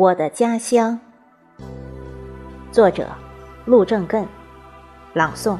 [0.00, 0.98] 我的家乡，
[2.72, 3.06] 作者
[3.66, 4.24] 陆正艮，
[5.12, 5.58] 朗诵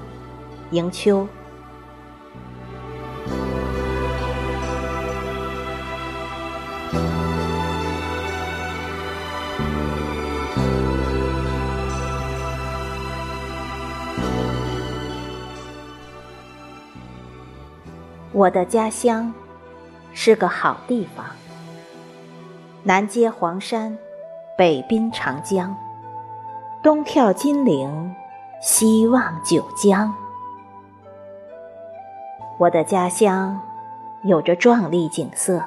[0.70, 1.28] 迎秋。
[18.32, 19.30] 我的家乡
[20.14, 21.26] 是个好地方，
[22.82, 23.98] 南接黄山，
[24.60, 25.74] 北滨长江，
[26.82, 28.14] 东眺金陵，
[28.60, 30.14] 西望九江。
[32.58, 33.58] 我的家乡
[34.22, 35.64] 有着壮丽景色，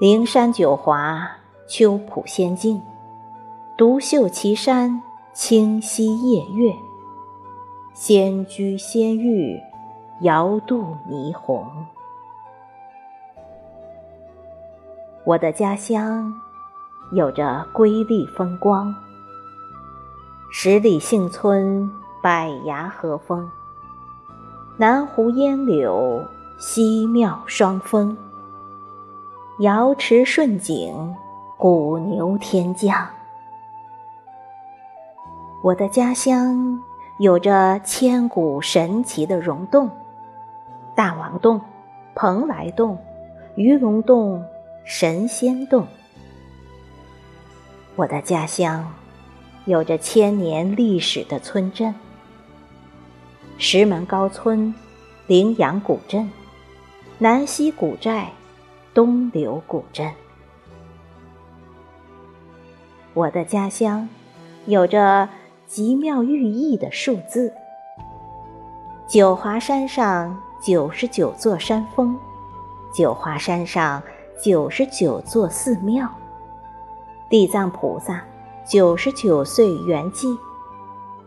[0.00, 1.28] 灵山九华，
[1.68, 2.80] 秋浦仙境，
[3.76, 5.02] 独秀奇山，
[5.34, 6.72] 清溪夜月，
[7.92, 9.60] 仙居仙域。
[10.22, 11.66] 遥渡霓虹，
[15.24, 16.32] 我的家乡
[17.12, 18.94] 有着瑰丽风光。
[20.50, 21.90] 十里杏村，
[22.22, 23.48] 百崖和风，
[24.76, 26.22] 南湖烟柳，
[26.58, 28.16] 西庙双峰，
[29.60, 31.14] 瑶池顺景，
[31.56, 33.06] 古牛天降。
[35.62, 36.80] 我的家乡
[37.18, 39.90] 有着千古神奇的溶洞。
[40.94, 41.60] 大王洞、
[42.14, 42.96] 蓬莱洞、
[43.54, 44.42] 鱼龙洞、
[44.84, 45.86] 神仙洞。
[47.96, 48.92] 我的家乡
[49.64, 51.94] 有着千年历史的村镇：
[53.56, 54.74] 石门高村、
[55.26, 56.30] 羚羊古镇、
[57.18, 58.30] 南溪古寨、
[58.92, 60.12] 东流古镇。
[63.14, 64.06] 我的家乡
[64.66, 65.26] 有着
[65.66, 67.52] 极妙寓意的数字：
[69.08, 70.42] 九华山上。
[70.58, 72.18] 九十九座山峰，
[72.92, 74.02] 九华山上
[74.42, 76.08] 九十九座寺庙，
[77.28, 78.22] 地藏菩萨
[78.64, 80.38] 九十九岁圆寂，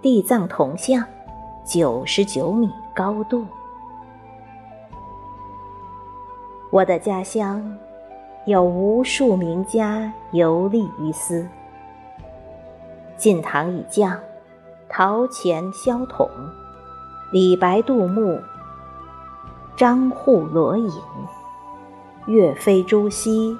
[0.02, 1.04] 地藏铜像
[1.66, 3.46] 九十九米高度。
[6.70, 7.78] 我的家乡
[8.46, 11.46] 有无数名家游历于斯，
[13.18, 14.18] 晋唐以降，
[14.88, 16.30] 陶潜、萧统、
[17.34, 18.40] 李白、杜牧。
[19.76, 20.92] 张祜、罗隐、
[22.28, 23.58] 岳飞、朱熹、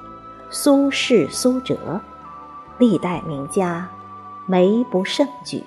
[0.50, 2.00] 苏轼、苏辙，
[2.80, 3.88] 历代名家，
[4.46, 5.62] 没不胜举。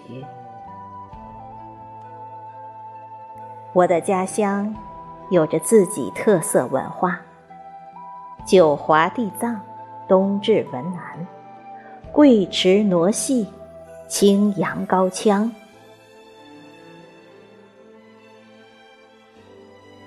[3.74, 4.74] 我的家乡
[5.30, 7.20] 有着自己特色文化：
[8.46, 9.60] 九华地藏，
[10.08, 11.26] 东至文南，
[12.12, 13.46] 贵池傩戏，
[14.08, 15.52] 青阳高腔。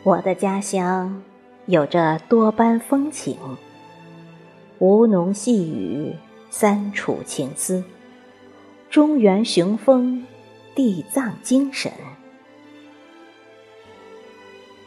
[0.04, 1.24] 我的家乡
[1.66, 3.38] 有着多般风情，
[4.78, 6.16] 吴侬细语，
[6.58, 7.84] 三楚情思，
[8.90, 10.26] 中原雄风，
[10.74, 11.92] 地藏精神。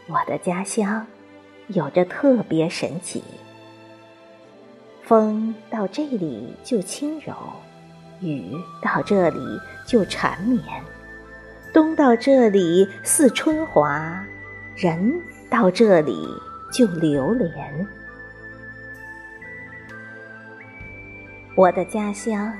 [0.06, 1.06] 我的家乡
[1.66, 3.22] 有着特别神奇，
[5.02, 7.34] 风到这里就轻柔，
[8.22, 9.38] 雨到这里
[9.86, 10.64] 就缠绵，
[11.74, 14.24] 冬到这里似春华。
[14.74, 15.20] 人
[15.50, 16.26] 到这里
[16.72, 17.86] 就流连。
[21.58, 22.56] 我的家乡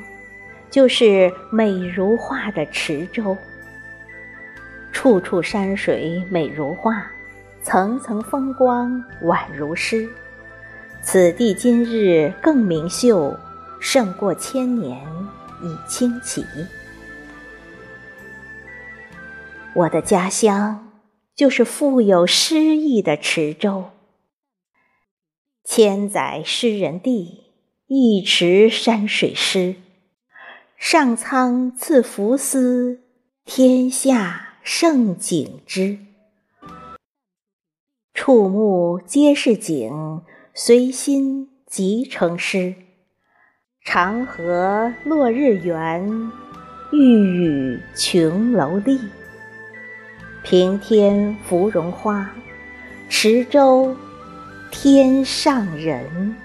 [0.68, 3.36] 就是美如画的池州，
[4.90, 7.08] 处处山水美如画，
[7.62, 10.10] 层层风光宛如诗。
[11.00, 13.38] 此地今日更明秀，
[13.80, 15.00] 胜过千年
[15.62, 16.44] 已清奇。
[19.74, 20.84] 我的家乡。
[21.36, 23.90] 就是富有诗意的池州，
[25.62, 27.47] 千载诗人地，
[27.90, 29.76] 一池山水诗。
[30.76, 33.00] 上苍赐福斯，
[33.46, 35.98] 天下胜景之。
[38.12, 40.20] 触目皆是景，
[40.52, 42.74] 随心即成诗。
[43.82, 46.30] 长河落日圆，
[46.92, 49.00] 玉宇琼楼丽。
[50.44, 52.30] 平添芙蓉花，
[53.08, 53.96] 池州
[54.70, 56.36] 天上人。